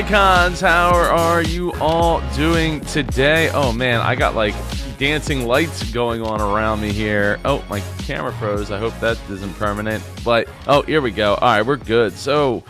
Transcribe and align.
icons, 0.00 0.62
how 0.62 0.94
are 0.94 1.42
you 1.42 1.74
all 1.74 2.22
doing 2.34 2.80
today? 2.86 3.50
Oh 3.52 3.70
man, 3.70 4.00
I 4.00 4.14
got 4.14 4.34
like 4.34 4.54
dancing 4.96 5.46
lights 5.46 5.92
going 5.92 6.22
on 6.22 6.40
around 6.40 6.80
me 6.80 6.90
here. 6.90 7.38
Oh, 7.44 7.62
my 7.68 7.80
camera 7.98 8.32
froze. 8.32 8.70
I 8.70 8.78
hope 8.78 8.98
that 9.00 9.18
isn't 9.28 9.52
permanent. 9.58 10.02
But 10.24 10.48
oh, 10.66 10.80
here 10.80 11.02
we 11.02 11.10
go. 11.10 11.34
All 11.34 11.48
right, 11.52 11.60
we're 11.60 11.76
good. 11.76 12.14
So, 12.14 12.64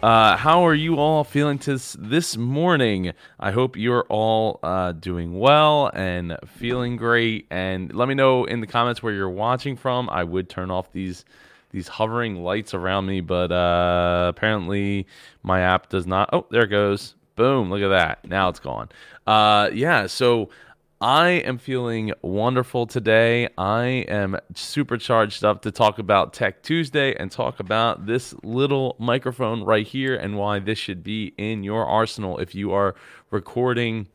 uh, 0.00 0.36
how 0.36 0.64
are 0.64 0.74
you 0.74 0.98
all 0.98 1.24
feeling 1.24 1.58
this 1.58 1.96
this 1.98 2.36
morning? 2.36 3.12
I 3.40 3.50
hope 3.50 3.76
you're 3.76 4.06
all 4.08 4.60
uh, 4.62 4.92
doing 4.92 5.36
well 5.36 5.90
and 5.92 6.36
feeling 6.46 6.96
great. 6.96 7.48
And 7.50 7.92
let 7.92 8.06
me 8.06 8.14
know 8.14 8.44
in 8.44 8.60
the 8.60 8.68
comments 8.68 9.02
where 9.02 9.12
you're 9.12 9.28
watching 9.28 9.74
from. 9.74 10.08
I 10.08 10.22
would 10.22 10.48
turn 10.48 10.70
off 10.70 10.92
these 10.92 11.24
these 11.70 11.88
hovering 11.88 12.42
lights 12.42 12.74
around 12.74 13.06
me, 13.06 13.20
but 13.20 13.52
uh, 13.52 14.26
apparently 14.28 15.06
my 15.42 15.60
app 15.60 15.88
does 15.88 16.06
not. 16.06 16.30
Oh, 16.32 16.46
there 16.50 16.64
it 16.64 16.68
goes. 16.68 17.14
Boom! 17.34 17.70
Look 17.70 17.82
at 17.82 17.88
that. 17.88 18.26
Now 18.26 18.48
it's 18.48 18.60
gone. 18.60 18.88
Uh, 19.26 19.70
yeah. 19.72 20.06
So 20.06 20.48
I 21.00 21.28
am 21.28 21.58
feeling 21.58 22.14
wonderful 22.22 22.86
today. 22.86 23.50
I 23.58 24.06
am 24.08 24.38
super 24.54 24.96
charged 24.96 25.44
up 25.44 25.60
to 25.62 25.70
talk 25.70 25.98
about 25.98 26.32
Tech 26.32 26.62
Tuesday 26.62 27.14
and 27.14 27.30
talk 27.30 27.60
about 27.60 28.06
this 28.06 28.34
little 28.42 28.96
microphone 28.98 29.62
right 29.62 29.86
here 29.86 30.16
and 30.16 30.38
why 30.38 30.58
this 30.58 30.78
should 30.78 31.04
be 31.04 31.34
in 31.36 31.62
your 31.62 31.84
arsenal 31.84 32.38
if 32.38 32.54
you 32.54 32.72
are 32.72 32.94
recording 33.30 34.08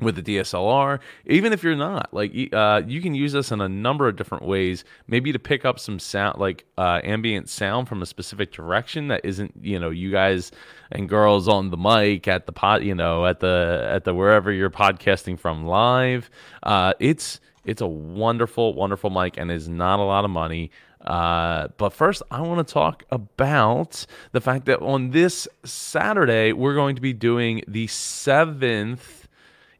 with 0.00 0.16
the 0.16 0.22
DSLR, 0.22 0.98
even 1.26 1.52
if 1.52 1.62
you're 1.62 1.76
not, 1.76 2.12
like 2.12 2.32
uh, 2.52 2.82
you 2.86 3.00
can 3.00 3.14
use 3.14 3.32
this 3.32 3.52
in 3.52 3.60
a 3.60 3.68
number 3.68 4.08
of 4.08 4.16
different 4.16 4.44
ways. 4.44 4.84
Maybe 5.06 5.32
to 5.32 5.38
pick 5.38 5.64
up 5.64 5.78
some 5.78 5.98
sound, 5.98 6.40
like 6.40 6.64
uh, 6.76 7.00
ambient 7.04 7.48
sound 7.48 7.88
from 7.88 8.02
a 8.02 8.06
specific 8.06 8.50
direction 8.50 9.08
that 9.08 9.24
isn't, 9.24 9.54
you 9.60 9.78
know, 9.78 9.90
you 9.90 10.10
guys 10.10 10.50
and 10.90 11.08
girls 11.08 11.46
on 11.46 11.70
the 11.70 11.76
mic 11.76 12.26
at 12.26 12.46
the 12.46 12.52
pot, 12.52 12.82
you 12.82 12.94
know, 12.94 13.24
at 13.26 13.40
the 13.40 13.86
at 13.88 14.04
the 14.04 14.14
wherever 14.14 14.50
you're 14.50 14.70
podcasting 14.70 15.38
from 15.38 15.64
live. 15.64 16.28
Uh, 16.62 16.94
it's 16.98 17.40
it's 17.64 17.80
a 17.80 17.86
wonderful, 17.86 18.74
wonderful 18.74 19.10
mic 19.10 19.36
and 19.36 19.50
is 19.50 19.68
not 19.68 20.00
a 20.00 20.04
lot 20.04 20.24
of 20.24 20.30
money. 20.30 20.70
Uh, 21.00 21.68
but 21.76 21.92
first, 21.92 22.22
I 22.30 22.40
want 22.40 22.66
to 22.66 22.72
talk 22.72 23.04
about 23.10 24.06
the 24.32 24.40
fact 24.40 24.64
that 24.66 24.80
on 24.80 25.10
this 25.10 25.46
Saturday, 25.62 26.52
we're 26.52 26.74
going 26.74 26.96
to 26.96 27.02
be 27.02 27.12
doing 27.12 27.62
the 27.68 27.86
seventh 27.88 29.23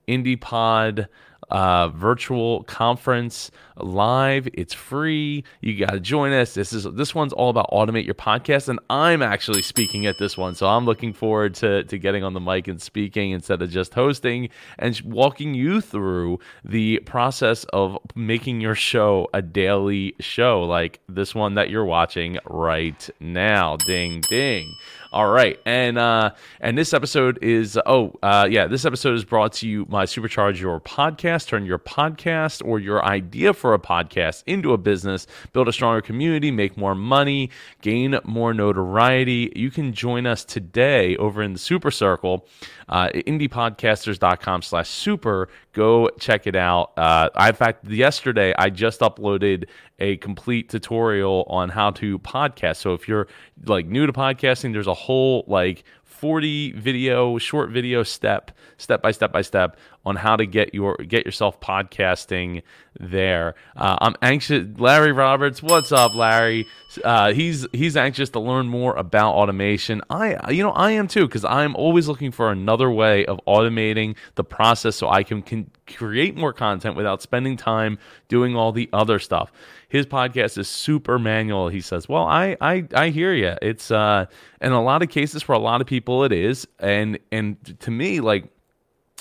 IndiePod 0.09 1.09
uh, 1.51 1.89
virtual 1.89 2.65
conference 2.65 3.51
live. 3.77 4.49
It's 4.55 4.75
free. 4.75 5.45
You 5.61 5.79
got 5.79 5.93
to 5.93 6.01
join 6.01 6.33
us. 6.33 6.55
This 6.55 6.73
is 6.73 6.85
this 6.85 7.15
one's 7.15 7.33
all 7.33 7.51
about 7.51 7.71
automate 7.71 8.05
your 8.05 8.15
podcast, 8.15 8.69
and 8.69 8.79
I'm 8.91 9.23
actually 9.23 9.63
speaking 9.63 10.07
at 10.07 10.19
this 10.19 10.37
one, 10.37 10.55
so 10.55 10.67
I'm 10.67 10.85
looking 10.85 11.13
forward 11.13 11.55
to 11.57 11.85
to 11.85 11.99
getting 11.99 12.25
on 12.25 12.35
the 12.35 12.41
mic 12.41 12.69
and 12.69 12.81
speaking 12.81 13.33
instead 13.33 13.63
of 13.63 13.71
just 13.71 13.95
hosting 13.95 14.49
and 14.79 15.01
walking 15.05 15.55
you 15.55 15.81
through 15.81 16.39
the 16.65 17.01
process 17.01 17.65
of 17.73 17.99
making 18.15 18.61
your 18.61 18.75
show 18.75 19.29
a 19.35 19.43
daily 19.43 20.15
show, 20.21 20.63
like 20.63 21.01
this 21.09 21.35
one 21.35 21.55
that 21.55 21.71
you're 21.71 21.85
watching 21.85 22.39
right 22.47 23.09
now. 23.21 23.77
Ding 23.77 24.23
ding. 24.29 24.75
All 25.15 25.29
right, 25.29 25.59
and 25.65 25.97
uh, 25.97 26.33
and 26.61 26.77
this 26.77 26.93
episode 26.93 27.39
is 27.41 27.79
oh 27.87 28.19
uh, 28.21 28.49
yeah, 28.51 28.67
this 28.67 28.85
episode 28.85 29.15
is 29.15 29.25
brought 29.25 29.53
to 29.53 29.69
you 29.69 29.85
by 29.85 30.07
Supercharge 30.07 30.61
Your 30.61 30.81
Podcast. 30.81 31.47
Turn 31.47 31.65
your 31.65 31.79
podcast 31.79 32.67
or 32.67 32.81
your 32.81 33.05
idea 33.05 33.55
for 33.55 33.75
a 33.75 33.79
podcast 33.79 34.43
into 34.45 34.73
a 34.73 34.77
business, 34.77 35.29
build 35.53 35.69
a 35.69 35.73
stronger 35.73 36.01
community, 36.01 36.51
make 36.51 36.77
more 36.77 36.97
money, 36.97 37.51
gain 37.81 38.19
more 38.25 38.53
notoriety. 38.53 39.53
You 39.55 39.71
can 39.71 39.93
join 39.93 40.27
us 40.27 40.45
today 40.45 41.17
over 41.19 41.45
in 41.45 41.53
the 41.53 41.61
Super 41.61 41.93
Circle, 41.93 42.49
uh, 42.89 43.11
indiepodcasters.com/super. 43.11 45.49
Go 45.75 46.09
check 46.21 46.47
it 46.47 46.55
out. 46.55 46.93
Uh, 46.97 47.31
I, 47.35 47.49
in 47.49 47.55
fact, 47.55 47.89
yesterday 47.89 48.55
I 48.57 48.71
just 48.71 49.01
uploaded 49.01 49.67
a 49.99 50.17
complete 50.19 50.69
tutorial 50.69 51.45
on 51.49 51.69
how 51.69 51.91
to 51.93 52.19
podcast. 52.21 52.77
So 52.77 52.95
if 52.95 53.09
you're 53.09 53.27
like 53.67 53.87
new 53.87 54.07
to 54.07 54.13
podcasting, 54.13 54.73
there's 54.73 54.87
a 54.87 54.95
whole 54.95 55.45
like 55.49 55.85
40 56.05 56.73
video 56.73 57.39
short 57.39 57.71
video 57.71 58.05
step 58.05 58.53
step 58.79 59.03
by 59.03 59.11
step 59.11 59.33
by 59.33 59.43
step 59.43 59.77
on 60.07 60.17
how 60.17 60.37
to 60.37 60.47
get 60.47 60.75
your 60.75 60.97
get 60.97 61.25
yourself 61.25 61.61
podcasting 61.61 62.63
there 62.99 63.55
uh, 63.77 63.97
i'm 64.01 64.15
anxious 64.23 64.67
larry 64.79 65.13
roberts 65.13 65.63
what's 65.63 65.93
up 65.93 66.15
larry 66.15 66.67
uh, 67.03 67.33
he's 67.33 67.67
he's 67.73 67.97
anxious 67.97 68.31
to 68.31 68.41
learn 68.41 68.67
more 68.67 68.95
about 68.97 69.35
automation 69.35 70.01
i 70.11 70.51
you 70.51 70.63
know 70.63 70.73
i 70.73 70.91
am 70.91 71.09
too 71.09 71.27
because 71.27 71.45
i'm 71.45 71.75
always 71.77 72.07
looking 72.09 72.31
for 72.31 72.51
another 72.51 72.91
way 72.91 73.25
of 73.27 73.41
automating 73.47 74.17
the 74.37 74.45
process 74.45 74.97
so 74.97 75.09
i 75.09 75.23
can, 75.23 75.43
can 75.43 75.71
create 75.87 76.37
more 76.37 76.53
content 76.53 76.97
without 76.97 77.21
spending 77.21 77.57
time 77.57 77.99
doing 78.29 78.57
all 78.57 78.73
the 78.73 78.89
other 78.93 79.19
stuff 79.19 79.51
his 79.95 80.07
podcast 80.07 80.59
is 80.59 80.67
super 80.67 81.21
manual. 81.21 81.69
He 81.69 81.81
says, 81.81 82.09
"Well, 82.09 82.25
I 82.25 82.57
I 82.61 82.85
I 82.93 83.11
hear 83.11 83.33
you. 83.33 83.55
It's 83.63 83.93
uh, 83.93 84.27
in 84.61 84.73
a 84.73 84.83
lot 84.83 85.05
of 85.05 85.09
cases 85.09 85.41
for 85.41 85.53
a 85.53 85.59
lot 85.61 85.81
of 85.81 85.87
people 85.87 86.25
it 86.25 86.33
is, 86.33 86.67
and 86.81 87.17
and 87.31 87.79
to 87.79 87.93
me 87.93 88.19
like." 88.19 88.51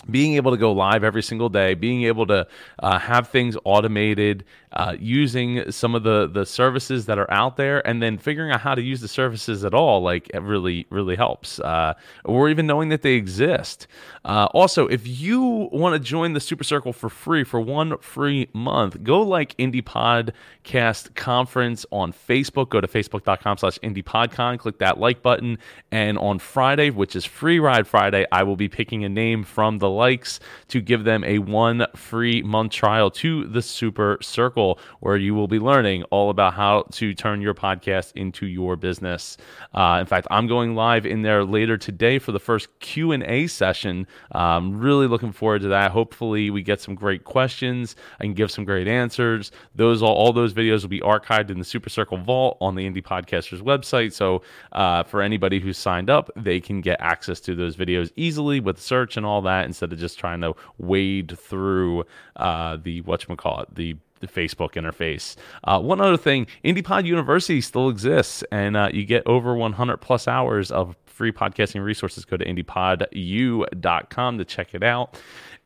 Being 0.10 0.36
able 0.36 0.52
to 0.52 0.58
go 0.58 0.72
live 0.72 1.04
every 1.04 1.24
single 1.24 1.50
day, 1.50 1.74
being 1.74 2.04
able 2.04 2.26
to 2.28 2.48
uh, 2.80 3.00
have 3.00 3.30
things 3.30 3.56
automated, 3.64 4.44
uh, 4.74 4.96
using 5.00 5.72
some 5.72 5.94
of 5.94 6.04
the 6.04 6.28
the 6.28 6.46
services 6.46 7.06
that 7.06 7.20
are 7.20 7.30
out 7.32 7.58
there, 7.58 7.86
and 7.88 8.02
then 8.02 8.18
figuring 8.18 8.52
out 8.52 8.60
how 8.60 8.74
to 8.74 8.82
use 8.82 9.02
the 9.02 9.08
services 9.08 9.64
at 9.64 9.74
all, 9.74 10.02
like 10.02 10.30
it 10.34 10.42
really 10.42 10.86
really 10.90 11.16
helps. 11.16 11.60
Uh, 11.60 11.94
or 12.26 12.50
even 12.50 12.66
knowing 12.66 12.90
that 12.90 13.02
they 13.04 13.14
exist. 13.14 13.88
Uh, 14.26 14.48
also, 14.54 14.88
if 14.88 15.06
you 15.06 15.70
want 15.72 15.94
to 15.94 16.00
join 16.00 16.34
the 16.34 16.40
Super 16.40 16.64
Circle 16.64 16.94
for 16.94 17.10
free 17.10 17.44
for 17.44 17.62
one 17.62 17.98
free 18.00 18.50
month, 18.54 19.04
go 19.04 19.22
like 19.22 19.56
Indie 19.58 19.84
Podcast 19.84 21.14
Conference 21.14 21.86
on 21.92 22.12
Facebook. 22.12 22.70
Go 22.70 22.82
to 22.82 22.88
facebook.com/slash 22.88 23.78
IndiePodCon. 23.80 24.58
Click 24.58 24.80
that 24.80 24.98
like 24.98 25.22
button, 25.22 25.60
and 25.92 26.18
on 26.18 26.40
Friday, 26.40 26.90
which 26.90 27.16
is 27.16 27.26
Free 27.26 27.60
Ride 27.60 27.86
Friday, 27.86 28.26
I 28.32 28.42
will 28.44 28.56
be 28.56 28.68
picking 28.68 29.06
a 29.06 29.10
name 29.10 29.44
from 29.44 29.78
the 29.84 29.90
likes 29.90 30.40
to 30.70 30.82
give 30.82 31.04
them 31.04 31.24
a 31.24 31.38
one 31.38 31.86
free 31.96 32.42
month 32.42 32.72
trial 32.72 33.12
to 33.12 33.46
the 33.46 33.62
Super 33.62 34.18
Circle, 34.22 34.80
where 35.00 35.18
you 35.18 35.36
will 35.36 35.48
be 35.48 35.60
learning 35.60 36.04
all 36.12 36.30
about 36.30 36.56
how 36.56 36.86
to 36.94 37.14
turn 37.14 37.42
your 37.42 37.54
podcast 37.54 38.14
into 38.16 38.48
your 38.48 38.76
business. 38.76 39.38
Uh, 39.74 39.98
in 40.00 40.08
fact, 40.08 40.26
I'm 40.32 40.48
going 40.48 40.74
live 40.76 41.06
in 41.06 41.22
there 41.22 41.44
later 41.44 41.78
today 41.78 42.20
for 42.20 42.32
the 42.32 42.40
first 42.40 42.68
Q 42.80 43.12
and 43.12 43.24
A 43.24 43.48
session. 43.48 44.08
I'm 44.32 44.80
really 44.80 45.08
looking 45.08 45.32
forward 45.32 45.62
to 45.62 45.68
that. 45.70 45.92
Hopefully, 45.92 46.50
we 46.50 46.64
get 46.64 46.82
some 46.82 46.96
great 46.96 47.24
questions. 47.24 47.96
and 48.20 48.36
give 48.36 48.52
some 48.52 48.66
great 48.66 48.88
answers. 48.88 49.52
Those 49.76 50.02
all, 50.02 50.14
all 50.16 50.34
those 50.34 50.54
videos 50.54 50.82
will 50.82 50.90
be 50.90 51.02
archived 51.02 51.50
in 51.50 51.60
the 51.60 51.66
Super 51.66 51.90
Circle 51.90 52.18
Vault 52.18 52.58
on 52.62 52.76
the 52.76 52.90
Indie 52.90 53.04
Podcasters 53.04 53.62
website. 53.62 54.14
So 54.14 54.42
uh, 54.72 55.04
for 55.04 55.22
anybody 55.22 55.60
who's 55.60 55.78
signed 55.78 56.10
up, 56.10 56.30
they 56.36 56.60
can 56.60 56.82
get 56.82 56.98
access 57.00 57.40
to 57.42 57.56
those 57.56 57.76
videos 57.76 58.12
easily 58.16 58.60
with 58.60 58.80
search 58.80 59.18
and 59.18 59.26
all 59.26 59.42
that 59.44 59.66
instead 59.74 59.92
of 59.92 60.00
just 60.00 60.20
trying 60.20 60.42
to 60.42 60.54
wade 60.78 61.38
through 61.38 62.06
uh, 62.36 62.78
the 62.82 63.02
whatchamacallit, 63.02 63.76
the 63.76 63.96
the 64.20 64.28
Facebook 64.28 64.76
interface. 64.76 65.36
Uh, 65.66 65.82
one 65.82 66.00
other 66.00 66.16
thing, 66.16 66.48
IndiePod 66.64 67.06
University 67.06 67.60
still 67.60 67.90
exists, 67.90 68.42
and 68.54 68.78
uh, 68.78 68.90
you 68.94 69.04
get 69.04 69.22
over 69.26 69.54
100 69.54 69.98
plus 69.98 70.30
hours 70.30 70.72
of 70.72 70.96
free 71.06 71.32
podcasting 71.32 71.84
resources. 71.84 72.24
Go 72.24 72.38
to 72.38 72.46
indiepodu.com 72.46 74.38
to 74.38 74.46
check 74.46 74.74
it 74.74 74.82
out. 74.82 75.20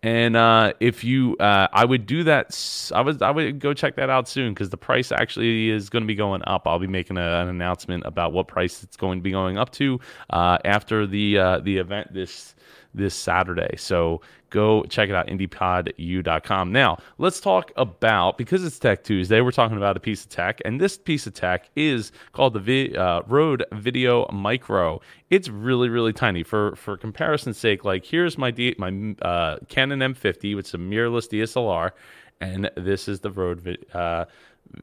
And 0.04 0.36
uh, 0.36 0.74
if 0.80 1.04
you, 1.04 1.36
uh, 1.38 1.68
I 1.74 1.84
would 1.84 2.06
do 2.06 2.24
that. 2.26 2.92
I 2.94 3.02
would, 3.02 3.22
I 3.22 3.32
would 3.32 3.60
go 3.60 3.74
check 3.74 3.96
that 3.96 4.10
out 4.10 4.28
soon 4.28 4.54
because 4.54 4.70
the 4.70 4.78
price 4.78 5.12
actually 5.12 5.70
is 5.70 5.90
going 5.90 6.04
to 6.04 6.08
be 6.08 6.16
going 6.16 6.42
up. 6.46 6.68
I'll 6.68 6.80
be 6.80 6.88
making 6.88 7.18
a, 7.18 7.42
an 7.42 7.48
announcement 7.48 8.04
about 8.06 8.32
what 8.32 8.48
price 8.48 8.84
it's 8.84 8.96
going 8.96 9.20
to 9.20 9.24
be 9.24 9.32
going 9.32 9.58
up 9.58 9.72
to 9.74 10.00
uh, 10.30 10.60
after 10.66 11.08
the 11.08 11.38
uh, 11.40 11.60
the 11.60 11.78
event 11.78 12.14
this 12.14 12.54
this 12.98 13.16
Saturday. 13.16 13.76
So 13.78 14.22
go 14.50 14.84
check 14.84 15.10
it 15.10 15.16
out, 15.16 15.28
indiepodu.com. 15.28 16.72
Now, 16.72 16.98
let's 17.18 17.40
talk 17.40 17.72
about, 17.76 18.38
because 18.38 18.64
it's 18.64 18.80
Tech 18.80 19.04
Tuesday, 19.04 19.42
we're 19.42 19.52
talking 19.52 19.78
about 19.78 19.98
a 19.98 20.00
piece 20.00 20.24
of 20.24 20.30
tech, 20.30 20.62
and 20.66 20.80
this 20.80 20.98
piece 20.98 21.28
of 21.28 21.34
tech 21.34 21.70
is 21.76 22.12
called 22.32 22.54
the 22.54 22.60
Vi- 22.60 22.96
uh, 22.96 23.22
Rode 23.28 23.66
Video 23.74 24.28
Micro. 24.32 25.02
It's 25.30 25.50
really, 25.50 25.90
really 25.90 26.14
tiny. 26.14 26.44
For 26.44 26.76
for 26.76 26.98
comparison's 26.98 27.58
sake, 27.58 27.84
like 27.84 28.06
here's 28.06 28.38
my 28.38 28.52
D- 28.52 28.76
my 28.78 29.16
uh, 29.22 29.58
Canon 29.68 30.00
M50, 30.00 30.56
which 30.56 30.68
is 30.68 30.74
a 30.74 30.78
mirrorless 30.78 31.28
DSLR, 31.28 31.92
and 32.40 32.72
this 32.76 33.08
is 33.08 33.20
the 33.20 33.32
Rode 33.32 33.62
vi- 33.62 33.78
uh, 33.94 34.26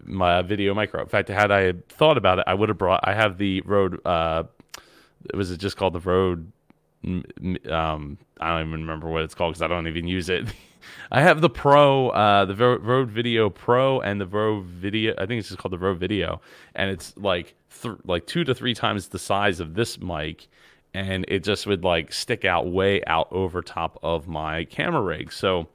my 0.05 0.43
video 0.43 0.75
micro. 0.75 1.03
In 1.03 1.09
fact, 1.09 1.29
had 1.29 1.51
I 1.51 1.73
thought 1.89 2.17
about 2.19 2.39
it, 2.39 2.45
I 2.47 2.55
would 2.55 2.69
have 2.69 2.79
brought. 2.79 3.01
I 3.05 3.15
have 3.15 3.39
the 3.39 3.61
Rode. 3.63 4.05
Uh, 4.07 4.45
was 5.33 5.51
it 5.51 5.59
just 5.59 5.77
called 5.77 5.95
the 5.95 6.01
Rode 6.01 6.53
um, 7.05 8.19
I 8.41 8.51
don't 8.51 8.69
even 8.69 8.81
remember 8.81 9.09
what 9.09 9.23
it's 9.23 9.35
called 9.35 9.53
because 9.53 9.63
I 9.63 9.69
don't 9.69 9.87
even 9.87 10.07
use 10.07 10.29
it. 10.29 10.47
I 11.11 11.23
have 11.23 11.41
the 11.41 11.51
Pro, 11.51 12.09
uh, 12.11 12.45
the 12.45 12.55
Rode 12.55 13.11
Video 13.11 13.51
Pro, 13.51 14.01
and 14.01 14.21
the 14.21 14.27
Rode 14.27 14.65
Video. 14.67 15.15
I 15.17 15.27
think 15.27 15.41
it's 15.41 15.49
just 15.49 15.59
called 15.59 15.73
the 15.73 15.79
Rode 15.79 15.99
Video, 15.99 16.41
and 16.75 16.91
it's 16.91 17.17
like 17.17 17.55
th- 17.83 17.97
like 18.05 18.27
two 18.27 18.45
to 18.45 18.55
three 18.55 18.75
times 18.75 19.09
the 19.09 19.19
size 19.19 19.61
of 19.61 19.75
this 19.75 20.01
mic, 20.01 20.49
and 20.93 21.25
it 21.29 21.45
just 21.45 21.67
would 21.67 21.85
like 21.85 22.13
stick 22.13 22.45
out 22.45 22.71
way 22.71 23.03
out 23.07 23.29
over 23.31 23.63
top 23.63 23.99
of 24.03 24.29
my 24.29 24.65
camera 24.65 25.01
rig. 25.01 25.33
So 25.33 25.69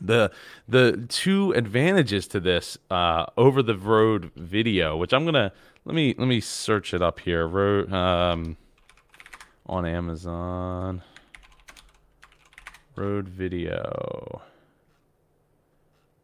the 0.00 0.30
the 0.68 1.06
two 1.08 1.52
advantages 1.52 2.26
to 2.28 2.40
this 2.40 2.78
uh, 2.90 3.26
over 3.36 3.62
the 3.62 3.76
Rode 3.76 4.30
video, 4.36 4.96
which 4.96 5.12
I'm 5.12 5.24
gonna 5.24 5.52
let 5.84 5.94
me 5.94 6.14
let 6.16 6.28
me 6.28 6.40
search 6.40 6.94
it 6.94 7.02
up 7.02 7.20
here. 7.20 7.46
Rode 7.46 7.92
um, 7.92 8.56
on 9.66 9.86
Amazon. 9.86 11.02
Rode 12.96 13.28
video. 13.28 14.42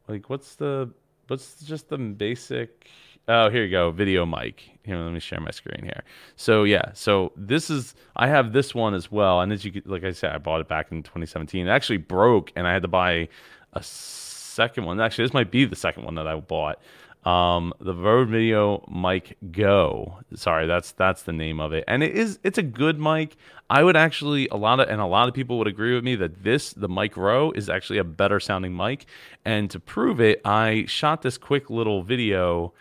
Like 0.09 0.31
what's 0.31 0.55
the 0.57 0.91
what's 1.27 1.63
just 1.63 1.89
the 1.89 1.99
basic 1.99 2.89
Oh, 3.33 3.49
here 3.49 3.63
you 3.63 3.71
go. 3.71 3.93
Video 3.93 4.27
mic. 4.27 4.71
Here, 4.83 4.97
let 4.97 5.13
me 5.13 5.21
share 5.21 5.39
my 5.39 5.53
screen 5.53 5.85
here. 5.85 6.03
So 6.35 6.65
yeah, 6.65 6.91
so 6.95 7.31
this 7.37 7.71
is 7.71 7.95
I 8.17 8.27
have 8.27 8.53
this 8.53 8.75
one 8.75 8.93
as 8.93 9.13
well, 9.13 9.41
and 9.41 9.53
as 9.53 9.65
you 9.65 9.81
like 9.85 10.03
I 10.03 10.11
said, 10.11 10.33
I 10.33 10.39
bought 10.39 10.61
it 10.61 10.67
back 10.67 10.91
in 10.91 11.05
2017. 11.05 11.69
It 11.69 11.71
actually 11.71 11.99
broke, 11.99 12.51
and 12.57 12.67
I 12.67 12.73
had 12.73 12.83
to 12.83 12.89
buy 12.89 13.29
a 13.73 13.83
second 13.85 14.85
one. 14.85 15.01
Actually, 15.01 15.27
this 15.27 15.35
might 15.35 15.53
be 15.53 15.65
the 15.65 15.77
second 15.77 16.05
one 16.05 16.17
that 16.17 16.27
I 16.27 16.35
bought. 16.35 16.81
Um, 17.25 17.75
the 17.81 17.95
Rode 17.95 18.29
Video 18.29 18.83
Mic 18.91 19.37
Go. 19.53 20.21
Sorry, 20.35 20.67
that's 20.67 20.93
that's 20.93 21.25
the 21.25 21.35
name 21.35 21.61
of 21.61 21.75
it, 21.75 21.85
and 21.87 22.03
it 22.03 22.17
is 22.17 22.39
it's 22.43 22.57
a 22.57 22.63
good 22.63 22.99
mic. 22.99 23.37
I 23.69 23.83
would 23.83 23.97
actually 23.97 24.49
a 24.49 24.57
lot 24.57 24.81
of 24.81 24.89
and 24.89 25.03
a 25.03 25.07
lot 25.07 25.29
of 25.29 25.35
people 25.35 25.59
would 25.59 25.67
agree 25.67 25.95
with 25.95 26.03
me 26.03 26.17
that 26.17 26.43
this 26.43 26.73
the 26.73 26.89
micro 26.89 27.51
is 27.51 27.69
actually 27.69 27.99
a 27.99 28.05
better 28.05 28.41
sounding 28.41 28.75
mic. 28.75 29.05
And 29.45 29.71
to 29.71 29.79
prove 29.79 30.19
it, 30.21 30.41
I 30.47 30.87
shot 30.87 31.21
this 31.21 31.37
quick 31.37 31.69
little 31.69 32.03
video 32.03 32.73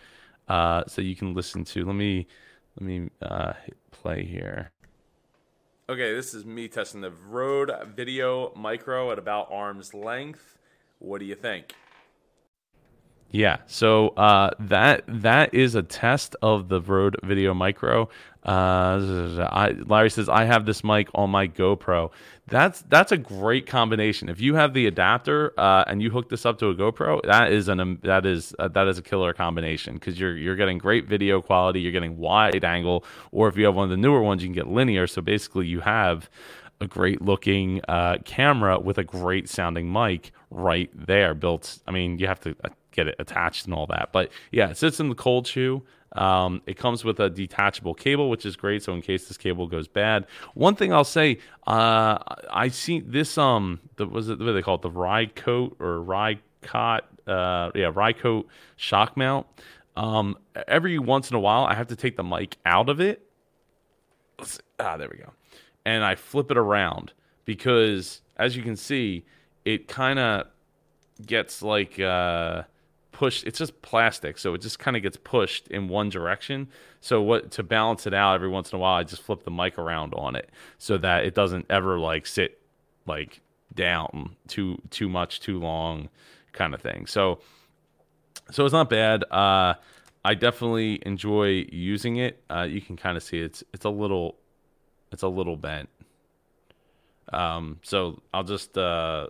uh, 0.48 0.84
so 0.88 1.02
you 1.02 1.18
can 1.18 1.34
listen 1.34 1.66
to. 1.66 1.84
Let 1.84 1.96
me 1.96 2.26
let 2.80 2.88
me 2.88 3.10
uh, 3.22 3.54
play 3.92 4.24
here. 4.24 4.72
Okay, 5.90 6.14
this 6.14 6.34
is 6.34 6.46
me 6.46 6.68
testing 6.68 7.02
the 7.02 7.12
Rode 7.12 7.72
Video 7.96 8.54
Micro 8.56 9.12
at 9.12 9.20
about 9.20 9.52
arm's 9.52 9.94
length. 9.94 10.58
What 11.00 11.20
do 11.20 11.26
you 11.26 11.36
think? 11.36 11.74
Yeah, 13.32 13.58
so 13.68 14.10
uh, 14.10 14.52
that 14.60 15.04
that 15.08 15.54
is 15.54 15.76
a 15.76 15.84
test 15.84 16.36
of 16.42 16.68
the 16.68 16.82
Rode 16.82 17.16
Video 17.24 17.54
Micro. 17.54 18.10
Uh, 18.44 19.46
I, 19.52 19.76
Larry 19.86 20.10
says 20.10 20.30
I 20.30 20.46
have 20.46 20.66
this 20.66 20.84
mic 20.84 21.10
on 21.14 21.30
my 21.30 21.48
GoPro. 21.48 22.10
That's 22.48 22.82
that's 22.90 23.12
a 23.12 23.18
great 23.18 23.68
combination. 23.68 24.30
If 24.30 24.42
you 24.42 24.56
have 24.56 24.74
the 24.74 24.88
adapter 24.88 25.54
uh, 25.60 25.84
and 25.86 26.02
you 26.02 26.10
hook 26.10 26.30
this 26.30 26.44
up 26.44 26.58
to 26.60 26.70
a 26.70 26.76
GoPro, 26.76 27.22
that 27.24 27.52
is 27.52 27.68
an 27.68 27.80
um, 27.80 28.00
that 28.02 28.26
is 28.26 28.56
uh, 28.58 28.68
that 28.70 28.88
is 28.88 28.98
a 28.98 29.04
killer 29.04 29.32
combination 29.34 29.94
because 29.94 30.20
you're 30.20 30.36
you're 30.36 30.56
getting 30.56 30.80
great 30.80 31.06
video 31.06 31.40
quality, 31.40 31.82
you're 31.82 31.92
getting 31.92 32.18
wide 32.18 32.66
angle, 32.66 33.06
or 33.32 33.48
if 33.48 33.58
you 33.58 33.66
have 33.66 33.76
one 33.76 33.84
of 33.84 33.92
the 33.92 33.98
newer 33.98 34.24
ones, 34.24 34.42
you 34.42 34.48
can 34.48 34.56
get 34.56 34.68
linear. 34.68 35.06
So 35.06 35.22
basically, 35.22 35.68
you 35.68 35.82
have 35.82 36.32
a 36.82 36.88
great 36.88 37.22
looking 37.22 37.82
uh, 37.88 38.18
camera 38.26 38.80
with 38.80 38.98
a 38.98 39.04
great 39.04 39.50
sounding 39.50 39.92
mic 39.92 40.32
right 40.50 40.90
there 40.94 41.34
built. 41.34 41.80
I 41.88 41.92
mean, 41.92 42.20
you 42.20 42.28
have 42.28 42.40
to 42.42 42.56
uh, 42.64 42.70
get 42.92 43.08
it 43.08 43.16
attached 43.20 43.66
and 43.66 43.74
all 43.74 43.88
that. 43.88 44.10
But 44.12 44.32
yeah, 44.52 44.70
it 44.70 44.78
sits 44.78 45.00
in 45.00 45.10
the 45.10 45.16
cold 45.16 45.48
shoe. 45.48 45.84
Um, 46.14 46.62
it 46.66 46.76
comes 46.78 47.04
with 47.04 47.20
a 47.20 47.30
detachable 47.30 47.94
cable, 47.94 48.30
which 48.30 48.46
is 48.46 48.56
great. 48.56 48.84
So 48.84 48.94
in 48.94 49.02
case 49.02 49.28
this 49.28 49.38
cable 49.38 49.68
goes 49.68 49.88
bad, 49.88 50.26
one 50.56 50.76
thing 50.76 50.92
I'll 50.92 51.04
say, 51.04 51.38
uh, 51.68 52.18
I 52.52 52.70
see 52.70 53.00
this 53.00 53.38
um, 53.38 53.80
the 53.98 54.08
was 54.08 54.30
it 54.30 54.40
what 54.40 54.54
they 54.54 54.62
call 54.62 54.76
it, 54.76 54.82
the 54.82 54.90
Rycote 54.90 55.80
or 55.80 56.04
Rycote, 56.04 57.02
uh, 57.28 57.72
yeah, 57.76 57.92
Rycote 57.92 58.46
shock 58.76 59.16
mount. 59.18 59.46
Um, 59.96 60.38
every 60.68 60.98
once 60.98 61.30
in 61.30 61.36
a 61.36 61.40
while, 61.40 61.66
I 61.66 61.76
have 61.76 61.88
to 61.88 61.96
take 61.96 62.16
the 62.16 62.24
mic 62.24 62.58
out 62.66 62.90
of 62.90 63.00
it. 63.00 63.22
Let's, 64.40 64.60
ah, 64.80 64.98
there 64.98 65.10
we 65.12 65.18
go, 65.18 65.32
and 65.86 66.04
I 66.04 66.16
flip 66.16 66.50
it 66.50 66.58
around 66.58 67.14
because, 67.46 68.22
as 68.38 68.56
you 68.56 68.64
can 68.64 68.78
see, 68.78 69.26
it 69.74 69.88
kind 69.88 70.20
of 70.20 70.48
gets 71.26 71.62
like. 71.62 72.00
Uh, 72.00 72.64
pushed 73.12 73.46
it's 73.46 73.60
just 73.60 73.82
plastic 73.82 74.38
so 74.38 74.54
it 74.54 74.62
just 74.62 74.80
kind 74.80 74.96
of 74.96 75.04
gets 75.04 75.18
pushed 75.18 75.68
in 75.68 75.90
one 75.90 76.08
direction. 76.08 76.70
So 77.02 77.22
what 77.22 77.52
to 77.52 77.64
balance 77.64 78.08
it 78.08 78.14
out 78.14 78.36
every 78.36 78.48
once 78.48 78.72
in 78.72 78.78
a 78.78 78.80
while 78.80 78.96
i 78.96 79.04
just 79.04 79.22
flip 79.22 79.44
the 79.44 79.52
mic 79.52 79.78
around 79.78 80.14
on 80.14 80.38
it 80.38 80.50
so 80.78 80.98
that 81.00 81.26
it 81.26 81.36
doesn't 81.36 81.66
ever 81.70 82.00
like 82.00 82.26
sit 82.26 82.62
like 83.06 83.42
down 83.74 84.38
too 84.48 84.82
too 84.90 85.10
much 85.10 85.42
too 85.42 85.60
long 85.60 86.08
kind 86.54 86.74
of 86.74 86.82
thing. 86.82 87.08
So 87.08 87.40
so 88.52 88.64
it's 88.64 88.74
not 88.74 88.90
bad. 88.90 89.24
Uh 89.30 89.74
i 90.24 90.34
definitely 90.34 91.02
enjoy 91.06 91.66
using 91.72 92.18
it. 92.18 92.42
Uh 92.50 92.64
you 92.70 92.80
can 92.80 92.96
kind 92.96 93.18
of 93.18 93.24
see 93.24 93.40
it's 93.40 93.66
it's 93.74 93.84
a 93.86 93.90
little 93.90 94.38
it's 95.12 95.24
a 95.24 95.28
little 95.28 95.58
bent. 95.58 95.90
Um 97.34 97.80
so 97.84 98.22
i'll 98.34 98.44
just 98.44 98.78
uh 98.78 99.28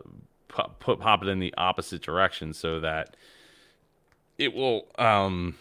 put, 0.50 0.80
put 0.80 1.00
pop 1.00 1.24
it 1.24 1.30
in 1.30 1.40
the 1.40 1.54
opposite 1.58 2.02
direction 2.02 2.54
so 2.54 2.82
that 2.82 3.16
it 4.38 4.54
will 4.54 4.88
um 4.98 5.56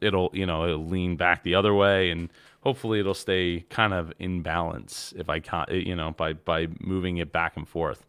it'll 0.00 0.30
you 0.34 0.44
know 0.44 0.64
it'll 0.64 0.86
lean 0.86 1.16
back 1.16 1.42
the 1.42 1.54
other 1.54 1.74
way 1.74 2.10
and 2.10 2.28
hopefully 2.60 3.00
it'll 3.00 3.14
stay 3.14 3.64
kind 3.70 3.94
of 3.94 4.12
in 4.18 4.42
balance 4.42 5.14
if 5.16 5.30
I 5.30 5.40
can't 5.40 5.70
you 5.70 5.96
know 5.96 6.10
by 6.12 6.34
by 6.34 6.68
moving 6.80 7.16
it 7.16 7.32
back 7.32 7.56
and 7.56 7.66
forth. 7.66 8.04